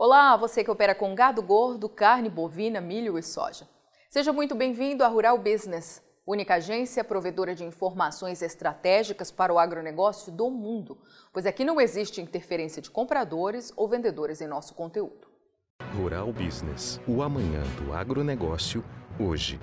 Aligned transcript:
Olá, 0.00 0.36
você 0.36 0.62
que 0.62 0.70
opera 0.70 0.94
com 0.94 1.12
gado 1.12 1.42
gordo, 1.42 1.88
carne 1.88 2.30
bovina, 2.30 2.80
milho 2.80 3.18
e 3.18 3.22
soja. 3.22 3.68
Seja 4.08 4.32
muito 4.32 4.54
bem-vindo 4.54 5.02
à 5.02 5.08
Rural 5.08 5.36
Business, 5.36 6.00
única 6.24 6.54
agência 6.54 7.02
provedora 7.02 7.52
de 7.52 7.64
informações 7.64 8.40
estratégicas 8.40 9.32
para 9.32 9.52
o 9.52 9.58
agronegócio 9.58 10.30
do 10.30 10.48
mundo, 10.50 10.96
pois 11.32 11.46
aqui 11.46 11.64
não 11.64 11.80
existe 11.80 12.20
interferência 12.20 12.80
de 12.80 12.92
compradores 12.92 13.72
ou 13.76 13.88
vendedores 13.88 14.40
em 14.40 14.46
nosso 14.46 14.72
conteúdo. 14.72 15.26
Rural 15.96 16.32
Business, 16.32 17.00
o 17.04 17.20
amanhã 17.20 17.64
do 17.82 17.92
agronegócio, 17.92 18.84
hoje. 19.18 19.58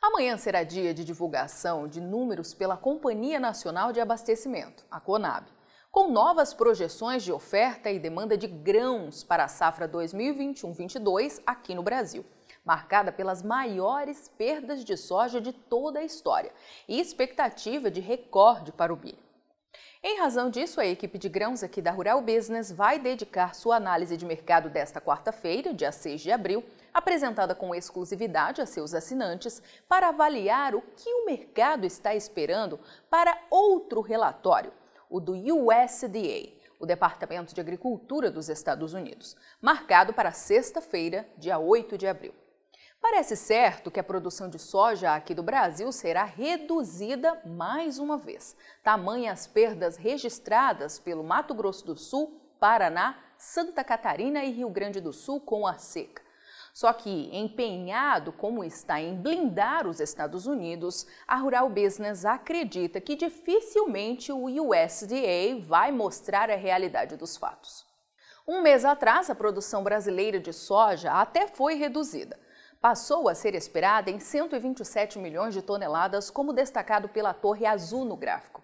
Amanhã 0.00 0.36
será 0.36 0.62
dia 0.62 0.94
de 0.94 1.04
divulgação 1.04 1.88
de 1.88 2.00
números 2.00 2.54
pela 2.54 2.76
Companhia 2.76 3.40
Nacional 3.40 3.92
de 3.92 3.98
Abastecimento, 3.98 4.86
a 4.88 5.00
CONAB 5.00 5.46
com 5.92 6.08
novas 6.08 6.54
projeções 6.54 7.22
de 7.22 7.30
oferta 7.30 7.90
e 7.90 7.98
demanda 7.98 8.34
de 8.34 8.46
grãos 8.46 9.22
para 9.22 9.44
a 9.44 9.48
safra 9.48 9.86
2021-22 9.86 11.42
aqui 11.44 11.74
no 11.74 11.82
Brasil, 11.82 12.24
marcada 12.64 13.12
pelas 13.12 13.42
maiores 13.42 14.26
perdas 14.38 14.86
de 14.86 14.96
soja 14.96 15.38
de 15.38 15.52
toda 15.52 15.98
a 15.98 16.04
história 16.04 16.50
e 16.88 16.98
expectativa 16.98 17.90
de 17.90 18.00
recorde 18.00 18.72
para 18.72 18.92
o 18.92 18.96
milho. 18.96 19.18
Em 20.02 20.18
razão 20.18 20.48
disso, 20.48 20.80
a 20.80 20.86
equipe 20.86 21.18
de 21.18 21.28
grãos 21.28 21.62
aqui 21.62 21.82
da 21.82 21.90
Rural 21.90 22.22
Business 22.22 22.72
vai 22.72 22.98
dedicar 22.98 23.54
sua 23.54 23.76
análise 23.76 24.16
de 24.16 24.24
mercado 24.24 24.70
desta 24.70 24.98
quarta-feira, 24.98 25.74
dia 25.74 25.92
6 25.92 26.22
de 26.22 26.32
abril, 26.32 26.64
apresentada 26.94 27.54
com 27.54 27.74
exclusividade 27.74 28.62
a 28.62 28.66
seus 28.66 28.94
assinantes, 28.94 29.62
para 29.86 30.08
avaliar 30.08 30.74
o 30.74 30.80
que 30.80 31.12
o 31.12 31.26
mercado 31.26 31.84
está 31.84 32.14
esperando 32.14 32.80
para 33.10 33.38
outro 33.50 34.00
relatório 34.00 34.72
o 35.12 35.20
do 35.20 35.34
USDA, 35.34 36.54
o 36.80 36.86
Departamento 36.86 37.54
de 37.54 37.60
Agricultura 37.60 38.30
dos 38.30 38.48
Estados 38.48 38.94
Unidos, 38.94 39.36
marcado 39.60 40.14
para 40.14 40.32
sexta-feira, 40.32 41.28
dia 41.36 41.58
8 41.58 41.98
de 41.98 42.06
abril. 42.06 42.34
Parece 42.98 43.36
certo 43.36 43.90
que 43.90 44.00
a 44.00 44.04
produção 44.04 44.48
de 44.48 44.58
soja 44.58 45.14
aqui 45.14 45.34
do 45.34 45.42
Brasil 45.42 45.92
será 45.92 46.24
reduzida 46.24 47.42
mais 47.44 47.98
uma 47.98 48.16
vez. 48.16 48.56
Tamanhas 48.82 49.40
as 49.40 49.46
perdas 49.46 49.96
registradas 49.96 50.98
pelo 50.98 51.22
Mato 51.22 51.52
Grosso 51.52 51.84
do 51.84 51.96
Sul, 51.96 52.40
Paraná, 52.58 53.18
Santa 53.36 53.84
Catarina 53.84 54.42
e 54.44 54.52
Rio 54.52 54.70
Grande 54.70 55.00
do 55.00 55.12
Sul 55.12 55.40
com 55.40 55.66
a 55.66 55.74
seca. 55.74 56.22
Só 56.72 56.90
que, 56.92 57.28
empenhado 57.36 58.32
como 58.32 58.64
está 58.64 58.98
em 58.98 59.14
blindar 59.14 59.86
os 59.86 60.00
Estados 60.00 60.46
Unidos, 60.46 61.06
a 61.28 61.36
Rural 61.36 61.68
Business 61.68 62.24
acredita 62.24 62.98
que 62.98 63.14
dificilmente 63.14 64.32
o 64.32 64.46
USDA 64.46 65.60
vai 65.60 65.92
mostrar 65.92 66.50
a 66.50 66.56
realidade 66.56 67.14
dos 67.16 67.36
fatos. 67.36 67.84
Um 68.48 68.62
mês 68.62 68.86
atrás, 68.86 69.28
a 69.28 69.34
produção 69.34 69.84
brasileira 69.84 70.40
de 70.40 70.52
soja 70.52 71.12
até 71.12 71.46
foi 71.46 71.74
reduzida. 71.74 72.40
Passou 72.80 73.28
a 73.28 73.34
ser 73.34 73.54
esperada 73.54 74.10
em 74.10 74.18
127 74.18 75.18
milhões 75.18 75.54
de 75.54 75.62
toneladas, 75.62 76.30
como 76.30 76.54
destacado 76.54 77.08
pela 77.08 77.34
Torre 77.34 77.66
Azul 77.66 78.04
no 78.04 78.16
gráfico. 78.16 78.62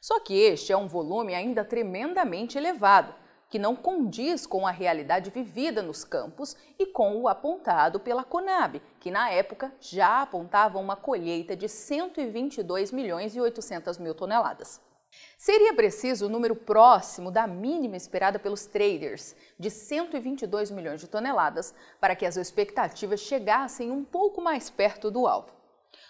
Só 0.00 0.20
que 0.20 0.32
este 0.32 0.72
é 0.72 0.76
um 0.76 0.86
volume 0.86 1.34
ainda 1.34 1.64
tremendamente 1.64 2.56
elevado 2.56 3.12
que 3.48 3.58
não 3.58 3.74
condiz 3.74 4.46
com 4.46 4.66
a 4.66 4.70
realidade 4.70 5.30
vivida 5.30 5.82
nos 5.82 6.04
campos 6.04 6.56
e 6.78 6.86
com 6.86 7.16
o 7.16 7.28
apontado 7.28 7.98
pela 7.98 8.24
Conab, 8.24 8.80
que 9.00 9.10
na 9.10 9.30
época 9.30 9.72
já 9.80 10.22
apontava 10.22 10.78
uma 10.78 10.96
colheita 10.96 11.56
de 11.56 11.68
122 11.68 12.92
milhões 12.92 13.34
e 13.34 13.40
800 13.40 13.98
mil 13.98 14.14
toneladas. 14.14 14.80
Seria 15.36 15.72
preciso 15.74 16.26
o 16.26 16.28
número 16.28 16.54
próximo 16.54 17.30
da 17.30 17.46
mínima 17.46 17.96
esperada 17.96 18.38
pelos 18.38 18.66
traders, 18.66 19.34
de 19.58 19.70
122 19.70 20.70
milhões 20.70 21.00
de 21.00 21.08
toneladas, 21.08 21.74
para 22.00 22.14
que 22.14 22.26
as 22.26 22.36
expectativas 22.36 23.20
chegassem 23.20 23.90
um 23.90 24.04
pouco 24.04 24.40
mais 24.42 24.68
perto 24.68 25.10
do 25.10 25.26
alvo. 25.26 25.57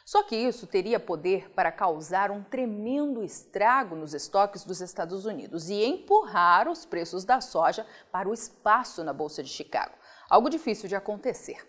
Só 0.05 0.22
que 0.22 0.34
isso 0.34 0.66
teria 0.66 0.99
poder 0.99 1.50
para 1.50 1.71
causar 1.71 2.31
um 2.31 2.43
tremendo 2.43 3.22
estrago 3.22 3.94
nos 3.94 4.15
estoques 4.15 4.65
dos 4.65 4.81
Estados 4.81 5.27
Unidos 5.27 5.69
e 5.69 5.84
empurrar 5.84 6.69
os 6.69 6.87
preços 6.87 7.25
da 7.25 7.41
soja 7.41 7.87
para 8.11 8.28
o 8.28 8.33
espaço 8.33 9.05
na 9.05 9.12
Bolsa 9.12 9.43
de 9.43 9.50
Chicago, 9.50 9.94
algo 10.31 10.49
difícil 10.49 10.88
de 10.88 10.97
acontecer. 10.97 11.67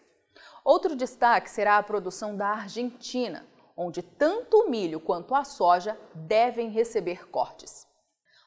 Outro 0.64 0.96
destaque 0.96 1.50
será 1.50 1.78
a 1.78 1.84
produção 1.84 2.36
da 2.36 2.48
Argentina, 2.48 3.46
onde 3.76 4.02
tanto 4.02 4.58
o 4.58 4.70
milho 4.70 5.00
quanto 5.00 5.36
a 5.36 5.44
soja 5.44 6.00
devem 6.14 6.70
receber 6.70 7.30
cortes. 7.30 7.88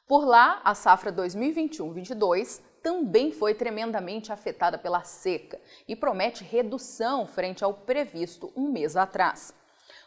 Por 0.07 0.25
lá, 0.25 0.61
a 0.65 0.75
safra 0.75 1.13
2021-22 1.13 2.61
também 2.83 3.31
foi 3.31 3.55
tremendamente 3.55 4.33
afetada 4.33 4.77
pela 4.77 5.05
seca 5.05 5.61
e 5.87 5.95
promete 5.95 6.45
redução 6.45 7.27
frente 7.27 7.63
ao 7.63 7.73
previsto 7.73 8.53
um 8.57 8.71
mês 8.71 8.97
atrás. 8.97 9.55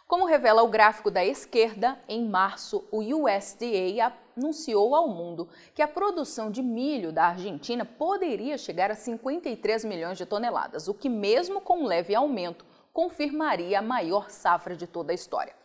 Como 0.08 0.26
revela 0.26 0.62
o 0.62 0.68
gráfico 0.68 1.10
da 1.10 1.26
esquerda, 1.26 1.98
em 2.08 2.30
março, 2.30 2.88
o 2.92 3.00
USDA 3.00 4.14
anunciou 4.38 4.94
ao 4.94 5.08
mundo 5.08 5.50
que 5.74 5.82
a 5.82 5.88
produção 5.88 6.52
de 6.52 6.62
milho 6.62 7.12
da 7.12 7.26
Argentina 7.26 7.84
poderia 7.84 8.56
chegar 8.56 8.92
a 8.92 8.96
53 8.96 9.84
milhões 9.84 10.18
de 10.18 10.26
toneladas, 10.26 10.88
o 10.88 10.94
que, 10.94 11.10
mesmo 11.10 11.60
com 11.60 11.80
um 11.80 11.86
leve 11.86 12.14
aumento, 12.14 12.66
confirmaria 12.94 13.80
a 13.80 13.82
maior 13.82 14.30
safra 14.30 14.76
de 14.76 14.86
toda 14.86 15.12
a 15.12 15.16
história. 15.16 15.56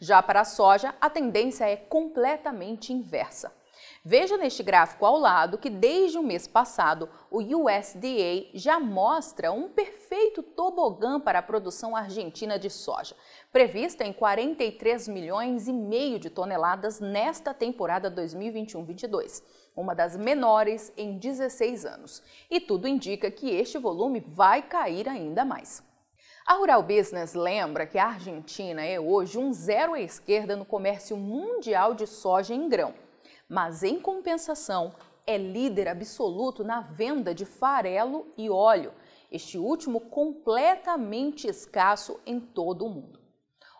Já 0.00 0.20
para 0.22 0.40
a 0.40 0.44
soja, 0.44 0.94
a 1.00 1.08
tendência 1.08 1.68
é 1.68 1.76
completamente 1.76 2.92
inversa. 2.92 3.52
Veja 4.06 4.36
neste 4.36 4.62
gráfico 4.62 5.06
ao 5.06 5.16
lado 5.16 5.56
que 5.56 5.70
desde 5.70 6.18
o 6.18 6.22
mês 6.22 6.46
passado 6.46 7.08
o 7.30 7.38
USDA 7.38 8.50
já 8.52 8.78
mostra 8.78 9.50
um 9.50 9.66
perfeito 9.66 10.42
tobogã 10.42 11.18
para 11.18 11.38
a 11.38 11.42
produção 11.42 11.96
argentina 11.96 12.58
de 12.58 12.68
soja, 12.68 13.16
prevista 13.50 14.04
em 14.04 14.12
43 14.12 15.08
milhões 15.08 15.68
e 15.68 15.72
meio 15.72 16.18
de 16.18 16.28
toneladas 16.28 17.00
nesta 17.00 17.54
temporada 17.54 18.10
2021-22, 18.10 19.42
uma 19.74 19.94
das 19.94 20.16
menores 20.16 20.92
em 20.98 21.16
16 21.16 21.86
anos. 21.86 22.22
E 22.50 22.60
tudo 22.60 22.86
indica 22.86 23.30
que 23.30 23.48
este 23.48 23.78
volume 23.78 24.20
vai 24.20 24.60
cair 24.60 25.08
ainda 25.08 25.46
mais. 25.46 25.82
A 26.44 26.56
Rural 26.56 26.82
Business 26.82 27.32
lembra 27.32 27.86
que 27.86 27.96
a 27.96 28.08
Argentina 28.08 28.84
é 28.84 29.00
hoje 29.00 29.38
um 29.38 29.50
zero 29.50 29.94
à 29.94 30.00
esquerda 30.00 30.54
no 30.54 30.66
comércio 30.66 31.16
mundial 31.16 31.94
de 31.94 32.06
soja 32.06 32.52
em 32.52 32.68
grão 32.68 32.92
mas 33.48 33.82
em 33.82 34.00
compensação 34.00 34.94
é 35.26 35.38
líder 35.38 35.88
absoluto 35.88 36.62
na 36.62 36.80
venda 36.80 37.34
de 37.34 37.44
farelo 37.44 38.32
e 38.36 38.50
óleo, 38.50 38.92
este 39.30 39.58
último 39.58 40.00
completamente 40.00 41.48
escasso 41.48 42.20
em 42.26 42.38
todo 42.38 42.86
o 42.86 42.90
mundo. 42.90 43.20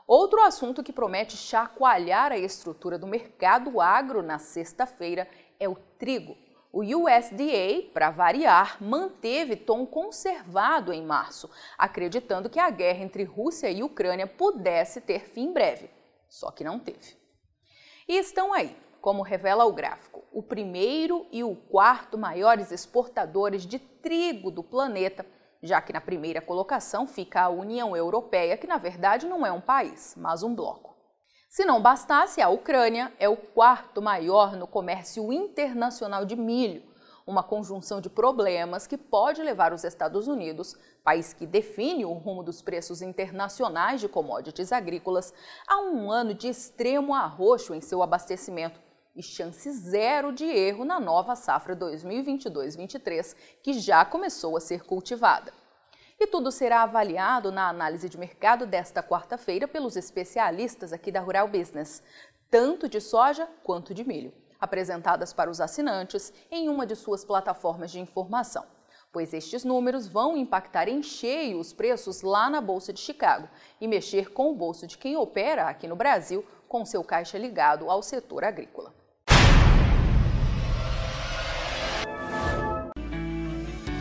Outro 0.06 0.42
assunto 0.42 0.82
que 0.82 0.92
promete 0.92 1.36
chacoalhar 1.36 2.32
a 2.32 2.36
estrutura 2.36 2.98
do 2.98 3.06
mercado 3.06 3.80
agro 3.80 4.22
na 4.22 4.38
sexta-feira 4.38 5.28
é 5.58 5.68
o 5.68 5.76
trigo. 5.98 6.36
O 6.70 6.80
USDA, 6.80 7.88
para 7.92 8.10
variar, 8.10 8.82
manteve 8.82 9.54
tom 9.54 9.86
conservado 9.86 10.92
em 10.92 11.04
março, 11.04 11.48
acreditando 11.78 12.50
que 12.50 12.58
a 12.58 12.68
guerra 12.68 13.04
entre 13.04 13.22
Rússia 13.22 13.70
e 13.70 13.82
Ucrânia 13.82 14.26
pudesse 14.26 15.00
ter 15.00 15.20
fim 15.20 15.52
breve. 15.52 15.88
Só 16.28 16.50
que 16.50 16.64
não 16.64 16.80
teve. 16.80 17.16
E 18.08 18.18
estão 18.18 18.52
aí 18.52 18.76
como 19.04 19.20
revela 19.20 19.66
o 19.66 19.72
gráfico, 19.74 20.24
o 20.32 20.42
primeiro 20.42 21.26
e 21.30 21.44
o 21.44 21.54
quarto 21.54 22.16
maiores 22.16 22.72
exportadores 22.72 23.66
de 23.66 23.78
trigo 23.78 24.50
do 24.50 24.62
planeta, 24.62 25.26
já 25.62 25.78
que 25.82 25.92
na 25.92 26.00
primeira 26.00 26.40
colocação 26.40 27.06
fica 27.06 27.42
a 27.42 27.50
União 27.50 27.94
Europeia, 27.94 28.56
que 28.56 28.66
na 28.66 28.78
verdade 28.78 29.26
não 29.26 29.44
é 29.44 29.52
um 29.52 29.60
país, 29.60 30.14
mas 30.16 30.42
um 30.42 30.54
bloco. 30.54 30.96
Se 31.50 31.66
não 31.66 31.82
bastasse, 31.82 32.40
a 32.40 32.48
Ucrânia 32.48 33.12
é 33.18 33.28
o 33.28 33.36
quarto 33.36 34.00
maior 34.00 34.56
no 34.56 34.66
comércio 34.66 35.30
internacional 35.30 36.24
de 36.24 36.34
milho, 36.34 36.82
uma 37.26 37.42
conjunção 37.42 38.00
de 38.00 38.08
problemas 38.08 38.86
que 38.86 38.96
pode 38.96 39.42
levar 39.42 39.74
os 39.74 39.84
Estados 39.84 40.28
Unidos, 40.28 40.78
país 41.04 41.34
que 41.34 41.46
define 41.46 42.06
o 42.06 42.14
rumo 42.14 42.42
dos 42.42 42.62
preços 42.62 43.02
internacionais 43.02 44.00
de 44.00 44.08
commodities 44.08 44.72
agrícolas, 44.72 45.34
a 45.68 45.82
um 45.82 46.10
ano 46.10 46.32
de 46.32 46.48
extremo 46.48 47.14
arroxo 47.14 47.74
em 47.74 47.82
seu 47.82 48.02
abastecimento 48.02 48.82
e 49.14 49.22
chance 49.22 49.70
zero 49.70 50.32
de 50.32 50.44
erro 50.44 50.84
na 50.84 50.98
nova 50.98 51.36
safra 51.36 51.76
2022-23, 51.76 53.36
que 53.62 53.74
já 53.74 54.04
começou 54.04 54.56
a 54.56 54.60
ser 54.60 54.84
cultivada. 54.84 55.52
E 56.18 56.26
tudo 56.26 56.50
será 56.50 56.82
avaliado 56.82 57.52
na 57.52 57.68
análise 57.68 58.08
de 58.08 58.18
mercado 58.18 58.66
desta 58.66 59.02
quarta-feira 59.02 59.68
pelos 59.68 59.96
especialistas 59.96 60.92
aqui 60.92 61.12
da 61.12 61.20
Rural 61.20 61.48
Business, 61.48 62.02
tanto 62.50 62.88
de 62.88 63.00
soja 63.00 63.48
quanto 63.62 63.92
de 63.94 64.06
milho, 64.06 64.32
apresentadas 64.60 65.32
para 65.32 65.50
os 65.50 65.60
assinantes 65.60 66.32
em 66.50 66.68
uma 66.68 66.86
de 66.86 66.96
suas 66.96 67.24
plataformas 67.24 67.90
de 67.90 68.00
informação 68.00 68.64
pois 69.14 69.32
estes 69.32 69.62
números 69.62 70.08
vão 70.08 70.36
impactar 70.36 70.88
em 70.88 71.00
cheio 71.00 71.60
os 71.60 71.72
preços 71.72 72.22
lá 72.22 72.50
na 72.50 72.60
Bolsa 72.60 72.92
de 72.92 72.98
Chicago 72.98 73.48
e 73.80 73.86
mexer 73.86 74.32
com 74.32 74.50
o 74.50 74.54
bolso 74.56 74.88
de 74.88 74.98
quem 74.98 75.16
opera 75.16 75.68
aqui 75.68 75.86
no 75.86 75.94
Brasil 75.94 76.44
com 76.66 76.84
seu 76.84 77.04
caixa 77.04 77.38
ligado 77.38 77.88
ao 77.88 78.02
setor 78.02 78.42
agrícola. 78.42 79.03